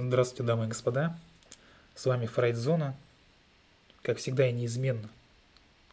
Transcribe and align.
Здравствуйте, 0.00 0.44
дамы 0.44 0.66
и 0.66 0.68
господа. 0.68 1.18
С 1.96 2.06
вами 2.06 2.26
Фрейдзона. 2.26 2.94
Как 4.02 4.18
всегда 4.18 4.46
и 4.46 4.52
неизменно. 4.52 5.08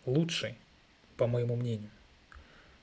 Лучший, 0.06 0.54
по 1.18 1.26
моему 1.26 1.56
мнению, 1.56 1.90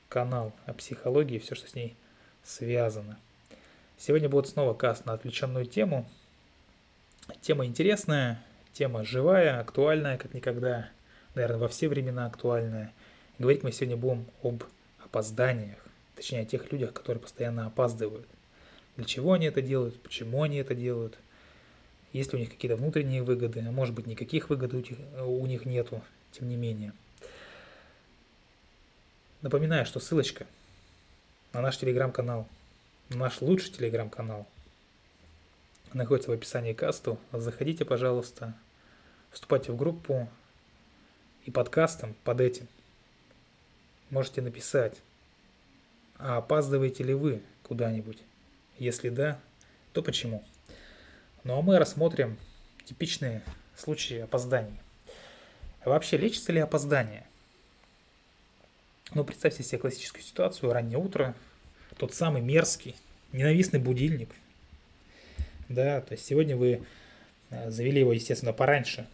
канал 0.09 0.53
о 0.67 0.73
психологии 0.73 1.37
и 1.37 1.39
все, 1.39 1.55
что 1.55 1.69
с 1.69 1.77
ней 1.77 1.95
связано. 2.43 3.21
Сегодня 3.99 4.29
будет 4.29 4.49
снова 4.49 4.75
каст 4.75 5.07
на 5.07 5.13
отвлеченную 5.13 5.65
тему. 5.65 6.11
Тема 7.41 7.67
интересная, 7.67 8.43
тема 8.73 9.05
живая, 9.05 9.61
актуальная, 9.61 10.19
как 10.19 10.35
никогда. 10.35 10.89
Наверное, 11.37 11.59
во 11.59 11.69
все 11.69 11.87
времена 11.87 12.27
актуальная. 12.27 12.93
говорить 13.39 13.63
мы 13.63 13.71
сегодня 13.71 13.97
будем 13.97 14.27
об 14.43 14.65
опозданиях. 15.05 15.79
Точнее, 16.17 16.41
о 16.41 16.47
тех 16.47 16.73
людях, 16.73 16.93
которые 16.93 17.21
постоянно 17.21 17.67
опаздывают– 17.67 18.27
для 18.97 19.05
чего 19.05 19.33
они 19.33 19.47
это 19.47 19.63
делают, 19.63 20.01
почему 20.03 20.43
они 20.43 20.59
это 20.59 20.75
делают, 20.75 21.19
есть 22.13 22.33
ли 22.33 22.39
у 22.39 22.41
них 22.41 22.51
какие-то 22.51 22.77
внутренние 22.77 23.23
выгоды, 23.23 23.61
а 23.61 23.71
может 23.71 23.95
быть 23.95 24.07
никаких 24.07 24.51
выгод 24.51 24.75
у 24.75 25.47
них 25.47 25.65
нету, 25.65 26.03
тем 26.33 26.49
не 26.49 26.57
менее. 26.57 26.93
Напоминаю, 29.41 29.87
что 29.87 29.99
ссылочка 29.99 30.47
на 31.53 31.63
наш 31.63 31.79
телеграм-канал, 31.79 32.47
наш 33.09 33.41
лучший 33.41 33.73
телеграм-канал, 33.73 34.47
находится 35.93 36.31
в 36.31 36.35
описании 36.35 36.73
касту. 36.73 37.19
Заходите, 37.33 37.85
пожалуйста, 37.85 38.55
вступайте 39.31 39.73
в 39.73 39.77
группу 39.77 40.29
и 41.45 41.51
подкастом 41.51 42.15
под 42.25 42.41
этим 42.41 42.69
можете 44.13 44.43
написать, 44.43 45.01
а 46.19 46.37
опаздываете 46.37 47.03
ли 47.03 47.15
вы 47.15 47.43
куда-нибудь 47.63 48.19
если 48.83 49.11
да, 49.11 49.39
то 49.93 50.03
почему? 50.03 50.43
Ну 51.45 51.57
а 51.57 51.63
мы 51.63 51.79
рассмотрим 51.79 52.37
типичные 52.85 53.43
случаи 53.77 54.19
опозданий. 54.19 54.79
Вообще 55.85 56.17
лечится 56.17 56.53
ли 56.53 56.61
опоздание? 56.61 57.25
Ну, 59.15 59.25
представьте 59.25 59.63
себе 59.63 59.79
классическую 59.79 60.23
ситуацию, 60.23 60.73
раннее 60.73 60.99
утро, 60.99 61.35
тот 61.99 62.15
самый 62.15 62.41
мерзкий, 62.41 62.97
ненавистный 63.33 63.79
будильник. 63.79 64.31
Да, 65.69 66.01
то 66.01 66.13
есть 66.13 66.25
сегодня 66.25 66.57
вы 66.57 66.83
э, 67.51 67.71
завели 67.71 68.01
его, 68.01 68.13
естественно, 68.13 68.53
пораньше, 68.53 69.07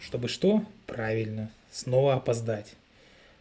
чтобы 0.00 0.28
что? 0.28 0.64
Правильно, 0.86 1.50
снова 1.70 2.14
опоздать. 2.14 2.70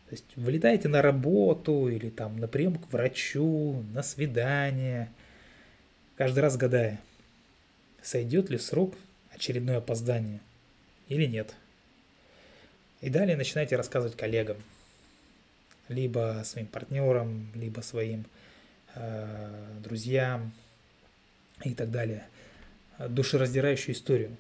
То 0.10 0.12
есть 0.12 0.26
вылетаете 0.36 0.88
на 0.88 1.02
работу 1.02 1.90
или 1.90 2.10
там 2.10 2.38
на 2.38 2.48
прием 2.48 2.76
к 2.76 2.92
врачу, 2.94 3.84
на 3.94 4.04
свидание– 4.04 5.12
каждый 6.16 6.40
раз 6.40 6.58
гадая, 6.58 7.02
сойдет 8.02 8.50
ли 8.50 8.58
срок 8.58 8.96
очередное 9.32 9.78
опоздание 9.78 10.40
или 11.08 11.26
нет. 11.26 11.54
И 13.02 13.10
далее 13.10 13.38
начинайте 13.38 13.76
рассказывать 13.76 14.16
коллегам, 14.16 14.58
либо 15.90 16.42
своим 16.46 16.68
партнерам, 16.68 17.50
либо 17.54 17.82
своим 17.82 18.26
э, 18.96 19.80
друзьям 19.84 20.54
и 21.64 21.74
так 21.74 21.92
далее. 21.92 22.26
Душераздирающую 22.98 23.94
историю, 23.94 24.36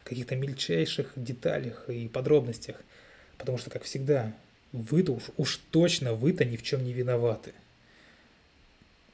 в 0.00 0.04
каких-то 0.04 0.36
мельчайших 0.36 1.12
деталях 1.16 1.88
и 1.88 2.08
подробностях, 2.08 2.82
потому 3.36 3.58
что, 3.58 3.70
как 3.70 3.82
всегда, 3.82 4.32
вы-то 4.72 5.12
уж, 5.12 5.24
уж 5.36 5.60
точно 5.70 6.14
вы-то 6.14 6.44
ни 6.44 6.56
в 6.56 6.62
чем 6.62 6.82
не 6.82 6.92
виноваты– 6.92 7.52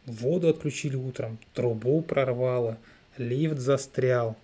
Воду 0.06 0.48
отключили 0.48 0.97
утром, 0.97 1.39
трубу 1.55 2.03
прорвало, 2.03 2.79
лифт 3.17 3.59
застрял. 3.59 4.37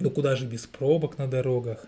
Ну 0.00 0.10
куда 0.10 0.36
же 0.36 0.46
без 0.46 0.66
пробок 0.66 1.18
на 1.18 1.28
дорогах? 1.28 1.86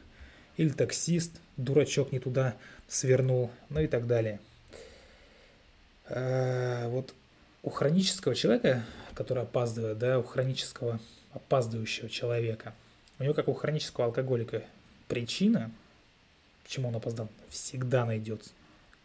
Или 0.57 0.69
таксист, 0.69 1.33
дурачок 1.57 2.13
не 2.13 2.19
туда 2.19 2.55
свернул, 2.89 3.51
ну 3.69 3.81
и 3.81 3.87
так 3.87 4.07
далее. 4.07 4.41
А, 6.09 6.89
вот 6.89 7.15
у 7.63 7.71
хронического 7.71 8.35
человека, 8.35 8.85
который 9.15 9.43
опаздывает, 9.43 9.99
да, 9.99 10.19
у 10.19 10.23
хронического 10.23 11.01
опаздывающего 11.33 12.09
человека, 12.09 12.75
у 13.19 13.25
него, 13.25 13.35
как 13.35 13.49
у 13.49 13.55
хронического 13.55 14.07
алкоголика, 14.07 14.63
причина, 15.09 15.71
почему 16.63 16.89
он 16.89 16.97
опоздал, 16.97 17.29
всегда 17.49 18.05
найдется. 18.05 18.51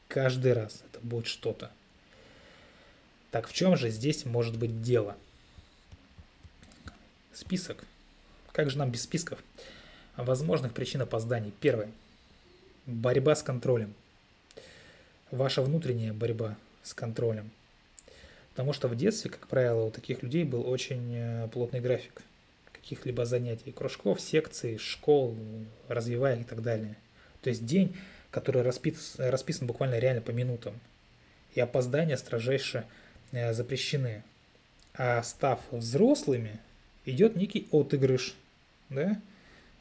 Каждый 0.08 0.54
раз 0.54 0.84
это 0.92 1.00
будет 1.06 1.28
что-то. 1.28 1.72
Так 3.32 3.48
в 3.48 3.54
чем 3.54 3.78
же 3.78 3.90
здесь 3.90 4.26
может 4.26 4.58
быть 4.58 4.82
дело? 4.82 5.16
Список. 7.34 7.86
Как 8.52 8.70
же 8.70 8.78
нам 8.78 8.92
без 8.92 9.04
списков? 9.04 9.42
Возможных 10.18 10.74
причин 10.74 11.02
опозданий. 11.02 11.54
Первое. 11.62 11.90
Борьба 12.86 13.36
с 13.36 13.42
контролем. 13.42 13.94
Ваша 15.32 15.62
внутренняя 15.62 16.12
борьба 16.12 16.58
с 16.84 16.94
контролем. 16.94 17.52
Потому 18.50 18.74
что 18.74 18.90
в 18.90 18.98
детстве, 18.98 19.32
как 19.32 19.48
правило, 19.48 19.86
у 19.86 19.92
таких 19.92 20.24
людей 20.24 20.44
был 20.44 20.70
очень 20.70 21.16
э, 21.16 21.48
плотный 21.54 21.80
график 21.80 22.22
каких-либо 22.74 23.26
занятий, 23.26 23.72
кружков, 23.72 24.20
секций, 24.20 24.78
школ, 24.78 25.38
развивая 25.88 26.42
и 26.42 26.44
так 26.44 26.62
далее. 26.62 26.98
То 27.42 27.50
есть 27.50 27.66
день, 27.66 27.96
который 28.30 28.62
расписан, 28.62 29.30
расписан 29.30 29.68
буквально 29.68 30.00
реально 30.00 30.22
по 30.22 30.32
минутам. 30.32 30.78
И 31.54 31.62
опоздание 31.62 32.18
строжайше 32.18 32.80
Э, 32.80 33.01
запрещены. 33.32 34.24
А 34.94 35.24
став 35.24 35.60
взрослыми, 35.72 36.60
идет 37.06 37.36
некий 37.36 37.68
отыгрыш. 37.72 38.36
Да? 38.90 39.20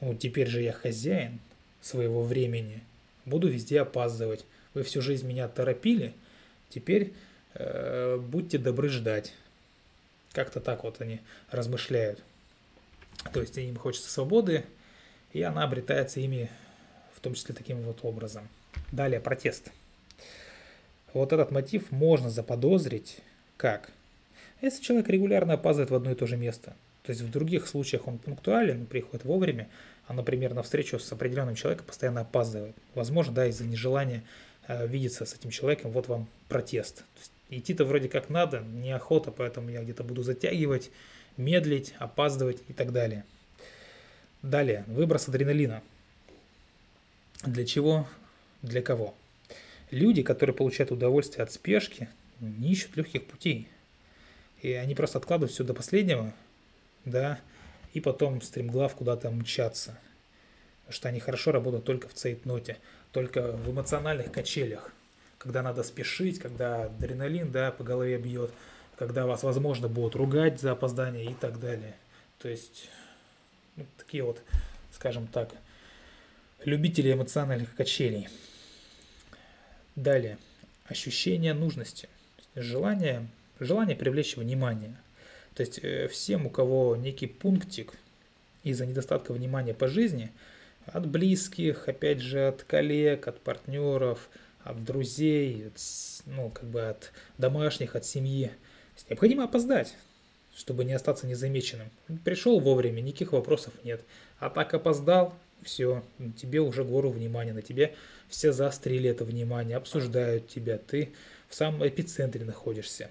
Вот 0.01 0.19
теперь 0.19 0.49
же 0.49 0.63
я 0.63 0.73
хозяин 0.73 1.41
своего 1.81 2.23
времени. 2.23 2.83
Буду 3.25 3.49
везде 3.49 3.81
опаздывать. 3.81 4.45
Вы 4.75 4.83
всю 4.83 5.03
жизнь 5.03 5.27
меня 5.27 5.49
торопили. 5.49 6.15
Теперь 6.69 7.13
э, 7.55 8.17
будьте 8.17 8.59
добры 8.59 8.89
ждать. 8.89 9.35
Как-то 10.33 10.61
так 10.61 10.85
вот 10.85 11.01
они 11.01 11.21
размышляют. 11.51 12.23
То 13.33 13.41
есть 13.41 13.57
им 13.59 13.77
хочется 13.77 14.11
свободы, 14.11 14.65
и 15.33 15.43
она 15.43 15.65
обретается 15.65 16.21
ими 16.21 16.51
в 17.15 17.21
том 17.21 17.35
числе 17.35 17.55
таким 17.55 17.83
вот 17.83 17.99
образом. 18.03 18.49
Далее 18.93 19.21
протест. 19.21 19.71
Вот 21.13 21.33
этот 21.33 21.51
мотив 21.51 21.91
можно 21.91 22.31
заподозрить 22.31 23.19
как? 23.61 23.91
Если 24.63 24.83
человек 24.83 25.11
регулярно 25.11 25.53
опаздывает 25.53 25.91
в 25.91 25.95
одно 25.95 26.13
и 26.13 26.15
то 26.15 26.27
же 26.27 26.39
место, 26.39 26.75
то 27.03 27.11
есть 27.11 27.21
в 27.21 27.31
других 27.31 27.69
случаях 27.69 28.09
он 28.09 28.17
пунктуален, 28.17 28.87
приходит 28.87 29.27
вовремя, 29.27 29.69
а, 30.07 30.15
например, 30.15 30.55
на 30.55 30.63
встречу 30.63 30.99
с 30.99 31.13
определенным 31.13 31.57
человеком 31.57 31.85
постоянно 31.85 32.23
опаздывает. 32.23 32.75
Возможно, 32.95 33.35
да, 33.35 33.47
из-за 33.49 33.65
нежелания 33.65 34.23
э, 34.67 34.87
видеться 34.87 35.27
с 35.27 35.35
этим 35.35 35.51
человеком, 35.51 35.91
вот 35.91 36.09
вам 36.09 36.27
протест. 36.49 37.05
идти-то 37.51 37.85
вроде 37.85 38.09
как 38.09 38.31
надо, 38.31 38.61
неохота, 38.61 39.31
поэтому 39.31 39.69
я 39.69 39.83
где-то 39.83 40.05
буду 40.05 40.23
затягивать, 40.23 40.91
медлить, 41.37 41.93
опаздывать 41.99 42.63
и 42.69 42.73
так 42.73 42.93
далее. 42.93 43.25
Далее, 44.41 44.85
выброс 44.87 45.29
адреналина. 45.29 45.83
Для 47.45 47.67
чего? 47.67 48.09
Для 48.63 48.81
кого? 48.81 49.15
Люди, 49.91 50.23
которые 50.23 50.57
получают 50.57 50.93
удовольствие 50.93 51.43
от 51.43 51.53
спешки, 51.53 52.09
не 52.41 52.73
ищут 52.73 52.97
легких 52.97 53.27
путей. 53.27 53.69
И 54.63 54.73
они 54.73 54.95
просто 54.95 55.19
откладывают 55.19 55.53
все 55.53 55.65
до 55.65 55.75
последнего, 55.75 56.33
да, 57.05 57.41
и 57.93 58.01
потом 58.01 58.43
стремглав 58.43 58.95
куда-то 58.95 59.31
мчаться. 59.31 59.99
Потому 60.83 60.95
что 60.95 61.09
они 61.09 61.21
хорошо 61.21 61.53
работают 61.53 61.85
только 61.85 62.09
в 62.09 62.15
цейтноте, 62.15 62.79
только 63.13 63.53
в 63.53 63.71
эмоциональных 63.71 64.33
качелях. 64.33 64.93
Когда 65.39 65.63
надо 65.63 65.83
спешить, 65.83 66.39
когда 66.39 66.85
адреналин, 66.85 67.51
да, 67.51 67.73
по 67.73 67.85
голове 67.85 68.19
бьет, 68.19 68.51
когда 68.97 69.27
вас, 69.27 69.43
возможно, 69.43 69.89
будут 69.89 70.15
ругать 70.15 70.61
за 70.61 70.73
опоздание 70.73 71.31
и 71.31 71.35
так 71.35 71.59
далее. 71.59 71.97
То 72.39 72.49
есть, 72.49 72.91
ну, 73.77 73.87
такие 73.97 74.23
вот, 74.23 74.43
скажем 74.93 75.27
так, 75.27 75.51
любители 76.65 77.13
эмоциональных 77.13 77.75
качелей. 77.75 78.29
Далее. 79.97 80.37
Ощущение 80.87 81.55
нужности– 81.55 82.09
желание, 82.63 83.27
желание 83.59 83.97
привлечь 83.97 84.37
внимание. 84.37 84.97
То 85.55 85.63
есть 85.63 85.81
э, 85.83 86.09
всем, 86.09 86.47
у 86.47 86.51
кого 86.51 86.97
некий 86.97 87.27
пунктик 87.27 87.95
из-за 88.63 88.87
недостатка 88.87 89.33
внимания 89.33 89.75
по 89.75 89.89
жизни, 89.89 90.31
от 90.87 91.07
близких, 91.07 91.89
опять 91.89 92.21
же, 92.21 92.49
от 92.49 92.63
коллег, 92.65 93.29
от 93.29 93.41
партнеров, 93.41 94.29
от 94.63 94.85
друзей, 94.85 95.69
от, 95.69 95.81
ну, 96.27 96.51
как 96.51 96.65
бы 96.65 96.83
от 96.83 97.13
домашних, 97.39 97.97
от 97.97 98.05
семьи. 98.05 98.51
Необходимо 99.09 99.45
опоздать, 99.45 99.95
чтобы 100.55 100.85
не 100.85 100.93
остаться 100.93 101.27
незамеченным. 101.27 101.91
Пришел 102.25 102.61
вовремя, 102.61 103.01
никаких 103.01 103.33
вопросов 103.33 103.73
нет. 103.85 104.03
А 104.39 104.51
так 104.51 104.75
опоздал, 104.75 105.35
все, 105.63 106.03
тебе 106.37 106.61
уже 106.61 106.85
гору 106.85 107.11
внимания, 107.11 107.53
на 107.53 107.63
тебе 107.63 107.95
все 108.29 108.53
заострили 108.53 109.11
это 109.11 109.25
внимание, 109.25 109.77
обсуждают 109.77 110.49
тебя, 110.49 110.79
ты 110.79 111.13
в 111.49 111.55
самом 111.55 111.87
эпицентре 111.87 112.45
находишься. 112.45 113.11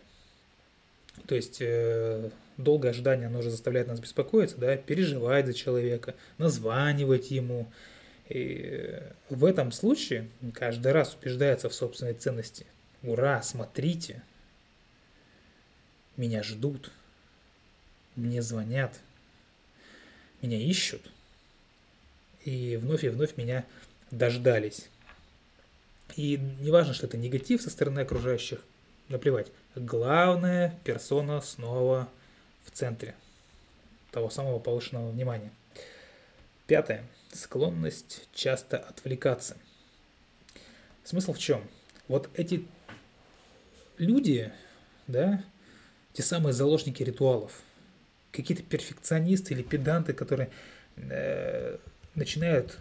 То 1.28 1.36
есть 1.36 1.58
э, 1.60 2.30
долгое 2.58 2.90
ожидание, 2.90 3.28
оно 3.28 3.40
уже 3.40 3.52
заставляет 3.52 3.88
нас 3.88 4.00
беспокоиться, 4.00 4.58
да, 4.58 4.78
переживать 4.78 5.46
за 5.46 5.54
человека, 5.54 6.16
названивать 6.38 7.32
ему. 7.32 7.72
И 8.30 9.02
в 9.30 9.44
этом 9.44 9.72
случае 9.72 10.30
каждый 10.54 10.92
раз 10.92 11.16
убеждается 11.16 11.68
в 11.68 11.74
собственной 11.74 12.14
ценности. 12.14 12.66
Ура, 13.02 13.42
смотрите, 13.42 14.22
меня 16.16 16.44
ждут, 16.44 16.92
мне 18.16 18.42
звонят, 18.42 19.00
меня 20.42 20.58
ищут. 20.58 21.10
И 22.46 22.78
вновь 22.78 23.04
и 23.04 23.10
вновь 23.10 23.38
меня 23.38 23.66
дождались. 24.12 24.90
И 26.16 26.38
не 26.38 26.72
важно, 26.72 26.94
что 26.94 27.08
это 27.08 27.18
негатив 27.18 27.62
со 27.62 27.70
стороны 27.70 28.00
окружающих, 28.00 28.64
наплевать. 29.10 29.48
Главная 29.76 30.78
персона 30.84 31.42
снова 31.42 32.10
в 32.66 32.72
центре 32.72 33.16
того 34.12 34.30
самого 34.30 34.60
повышенного 34.60 35.12
внимания. 35.12 35.52
Пятое. 36.68 37.04
Склонность 37.32 38.28
часто 38.34 38.78
отвлекаться. 38.78 39.58
Смысл 41.04 41.34
в 41.34 41.40
чем? 41.40 41.64
Вот 42.08 42.30
эти 42.34 42.66
люди, 43.98 44.52
да, 45.08 45.44
те 46.14 46.24
самые 46.24 46.54
заложники 46.54 47.04
ритуалов, 47.04 47.62
какие-то 48.32 48.64
перфекционисты 48.64 49.54
или 49.54 49.62
педанты, 49.62 50.14
которые 50.14 50.50
э, 50.98 51.78
начинают 52.16 52.78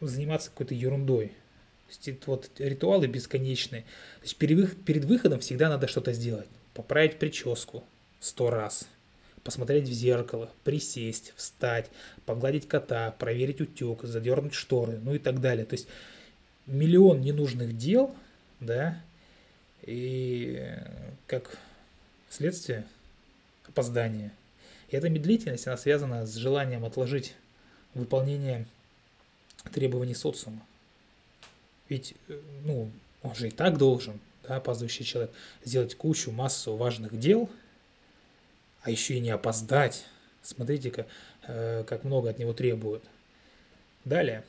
заниматься 0.00 0.50
какой-то 0.50 0.74
ерундой. 0.74 1.28
То 1.28 2.10
есть, 2.10 2.26
вот 2.26 2.50
ритуалы 2.58 3.06
бесконечные. 3.06 3.82
То 3.82 4.22
есть 4.22 4.36
перед, 4.36 4.84
перед 4.84 5.04
выходом 5.04 5.40
всегда 5.40 5.68
надо 5.68 5.86
что-то 5.86 6.12
сделать. 6.12 6.48
Поправить 6.74 7.18
прическу 7.18 7.84
сто 8.20 8.50
раз. 8.50 8.88
Посмотреть 9.44 9.88
в 9.88 9.92
зеркало, 9.92 10.50
присесть, 10.64 11.32
встать, 11.36 11.88
погладить 12.24 12.66
кота, 12.66 13.12
проверить 13.12 13.60
утек, 13.60 14.02
задернуть 14.02 14.54
шторы, 14.54 14.98
ну 14.98 15.14
и 15.14 15.20
так 15.20 15.40
далее. 15.40 15.64
То 15.64 15.74
есть 15.74 15.86
миллион 16.66 17.20
ненужных 17.20 17.76
дел, 17.76 18.12
да, 18.58 19.00
и 19.82 20.68
как 21.28 21.58
следствие 22.28 22.84
опоздания. 23.68 24.32
И 24.90 24.96
эта 24.96 25.08
медлительность, 25.08 25.68
она 25.68 25.76
связана 25.76 26.26
с 26.26 26.34
желанием 26.34 26.84
отложить 26.84 27.34
выполнение 27.96 28.66
требований 29.72 30.14
социума. 30.14 30.64
Ведь, 31.88 32.14
э, 32.28 32.40
ну, 32.64 32.90
он 33.22 33.34
же 33.34 33.48
и 33.48 33.50
так 33.50 33.78
должен, 33.78 34.20
да, 34.46 34.56
опаздывающий 34.56 35.04
человек, 35.04 35.32
сделать 35.64 35.94
кучу, 35.94 36.30
массу 36.30 36.76
важных 36.76 37.18
дел, 37.18 37.48
а 38.82 38.90
еще 38.90 39.14
и 39.14 39.20
не 39.20 39.30
опоздать. 39.30 40.04
Смотрите-ка, 40.42 41.06
э, 41.46 41.84
как 41.84 42.04
много 42.04 42.30
от 42.30 42.38
него 42.38 42.52
требуют. 42.52 43.02
Далее. 44.04 44.44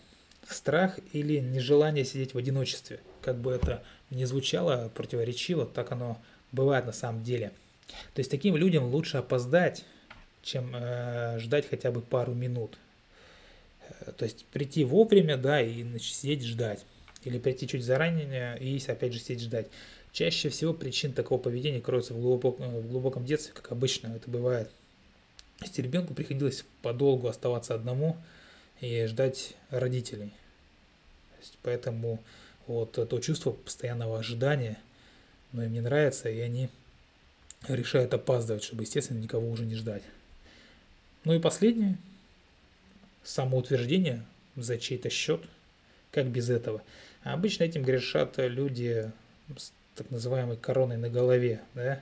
Страх 0.48 1.00
или 1.14 1.40
нежелание 1.40 2.06
сидеть 2.06 2.34
в 2.34 2.38
одиночестве. 2.38 3.00
Как 3.22 3.38
бы 3.38 3.52
это 3.52 3.84
ни 4.10 4.24
звучало 4.24 4.90
противоречиво, 4.90 5.66
так 5.66 5.92
оно 5.92 6.22
бывает 6.52 6.86
на 6.86 6.94
самом 6.94 7.24
деле. 7.24 7.52
То 8.14 8.20
есть 8.20 8.32
таким 8.32 8.56
людям 8.56 8.86
лучше 8.86 9.18
опоздать, 9.18 9.84
чем 10.44 10.74
э, 10.76 11.40
ждать 11.40 11.68
хотя 11.70 11.92
бы 11.92 12.02
пару 12.02 12.34
минут. 12.34 12.78
Э, 14.02 14.12
то 14.12 14.26
есть 14.26 14.46
прийти 14.46 14.84
вовремя, 14.84 15.38
да, 15.38 15.62
и 15.62 15.84
значит, 15.84 16.16
сидеть 16.16 16.44
ждать 16.44 16.86
или 17.24 17.40
прийти 17.40 17.68
чуть 17.68 17.84
заранее 17.84 18.58
и 18.60 18.82
опять 18.88 19.14
же 19.14 19.20
сидеть 19.20 19.42
ждать. 19.42 19.68
Чаще 20.12 20.50
всего 20.50 20.74
причин 20.74 21.14
такого 21.14 21.40
поведения 21.40 21.82
кроются 21.82 22.14
в 22.14 22.22
глубоком, 22.22 22.70
в 22.80 22.88
глубоком 22.88 23.26
детстве, 23.26 23.54
как 23.54 23.72
обычно 23.72 24.16
это 24.16 24.30
бывает. 24.30 24.70
Есть 25.62 25.78
ребенку 25.80 26.14
приходилось 26.14 26.66
подолгу 26.82 27.28
оставаться 27.28 27.74
одному 27.76 28.18
и 28.80 29.06
ждать 29.06 29.56
родителей. 29.70 30.32
Есть 31.40 31.58
поэтому 31.62 32.20
вот 32.68 32.94
то 32.94 33.20
чувство 33.20 33.52
постоянного 33.52 34.20
ожидания, 34.20 34.78
но 35.52 35.64
им 35.64 35.74
не 35.74 35.82
нравится, 35.82 36.30
и 36.30 36.40
они 36.40 36.70
решают 37.68 38.14
опаздывать, 38.14 38.64
чтобы, 38.64 38.84
естественно, 38.84 39.20
никого 39.20 39.50
уже 39.50 39.66
не 39.66 39.76
ждать. 39.76 40.04
Ну 41.24 41.34
и 41.34 41.40
последнее, 41.40 41.98
самоутверждение 43.28 44.24
за 44.56 44.78
чей-то 44.78 45.10
счет, 45.10 45.42
как 46.12 46.28
без 46.28 46.50
этого– 46.50 46.82
а 47.28 47.34
обычно 47.34 47.66
этим 47.66 47.84
грешат 47.84 48.36
люди 48.38 49.12
с 49.58 49.74
так 49.96 50.10
называемой 50.12 50.56
короной 50.56 50.96
на 50.96 51.10
голове, 51.10 51.62
да. 51.74 52.02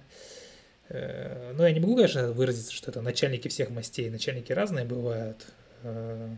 Э, 0.90 1.52
но 1.58 1.66
я 1.68 1.74
не 1.74 1.80
могу, 1.80 1.96
конечно, 1.96 2.32
выразиться, 2.32 2.72
что 2.72 2.92
это 2.92 3.02
начальники 3.02 3.48
всех 3.48 3.72
мастей. 3.72 4.12
Начальники 4.12 4.52
разные 4.52 4.86
бывают. 4.86 5.48
Э, 5.82 6.30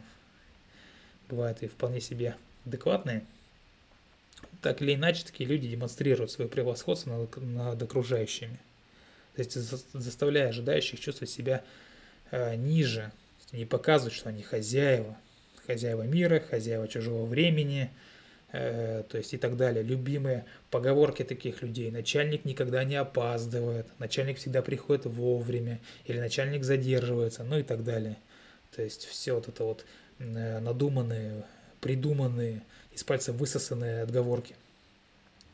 бывают 1.27 1.63
и 1.63 1.67
вполне 1.67 1.99
себе 1.99 2.37
адекватные. 2.65 3.25
Так 4.61 4.81
или 4.81 4.95
иначе, 4.95 5.25
такие 5.25 5.49
люди 5.49 5.67
демонстрируют 5.67 6.31
свое 6.31 6.49
превосходство 6.49 7.09
над, 7.17 7.35
над 7.35 7.83
окружающими. 7.83 8.57
То 9.35 9.41
есть 9.41 9.51
заставляя 9.51 10.47
ожидающих 10.47 11.01
чувствовать 11.01 11.29
себя 11.29 11.61
э, 12.31 12.55
ниже. 13.51 13.59
Не 13.61 13.65
показывать, 13.65 14.13
что 14.13 14.29
они 14.29 14.43
хозяева. 14.43 15.17
Хозяева 15.65 16.03
мира, 16.03 16.39
хозяева 16.39 16.87
чужого 16.87 17.25
времени– 17.25 17.89
Э, 18.53 19.03
то 19.09 19.17
есть 19.17 19.33
и 19.33 19.37
так 19.37 19.57
далее. 19.57 19.83
Любимые 19.83 20.45
поговорки 20.71 21.23
таких 21.23 21.61
людей. 21.61 21.91
Начальник 21.91 22.45
никогда 22.45 22.83
не 22.83 22.95
опаздывает, 22.95 23.87
начальник 23.99 24.37
всегда 24.37 24.61
приходит 24.61 25.05
вовремя, 25.05 25.79
или 26.05 26.19
начальник 26.19 26.63
задерживается, 26.63 27.43
ну 27.43 27.59
и 27.59 27.63
так 27.63 27.83
далее. 27.83 28.17
То 28.75 28.81
есть 28.81 29.05
все 29.05 29.33
вот 29.33 29.49
это 29.49 29.63
вот 29.63 29.85
э, 30.19 30.59
надуманные, 30.59 31.43
придуманные, 31.81 32.63
из 32.93 33.03
пальца 33.03 33.33
высосанные 33.33 34.03
отговорки. 34.03 34.55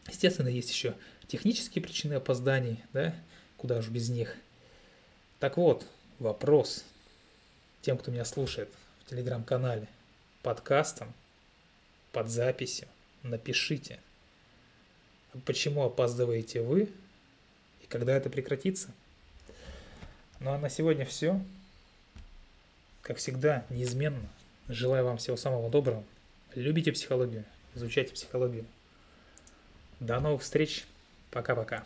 Естественно, 0.07 0.47
есть 0.47 0.69
еще 0.69 0.93
технические 1.27 1.81
причины 1.81 2.13
опозданий, 2.13 2.83
да, 2.93 3.15
куда 3.57 3.79
уж 3.79 3.89
без 3.89 4.09
них. 4.09 4.35
Так 5.39 5.57
вот, 5.57 5.85
вопрос 6.19 6.85
тем, 7.83 7.99
кто 7.99 8.09
меня 8.09 8.25
слушает 8.25 8.69
в 8.99 9.09
телеграм-канале, 9.09 9.87
подкастом– 10.41 11.13
под 12.13 12.29
записью 12.29 12.87
напишите, 13.23 13.99
почему 15.45 15.83
опаздываете 15.83 16.61
вы 16.61 16.89
и 17.81 17.87
когда 17.87 18.15
это 18.15 18.29
прекратится. 18.29 18.91
Ну 20.39 20.51
а 20.51 20.59
на 20.59 20.69
сегодня 20.69 21.05
все. 21.05 21.41
Как 23.01 23.17
всегда, 23.17 23.65
неизменно. 23.69 24.29
Желаю 24.69 25.03
вам 25.03 25.17
всего 25.17 25.35
самого 25.35 25.69
доброго. 25.69 26.03
Любите 26.53 26.91
психологию, 26.91 27.43
изучайте 27.73 28.13
психологию. 28.13 28.65
До 29.99 30.19
новых 30.19 30.43
встреч. 30.43 30.85
Пока-пока. 31.31 31.83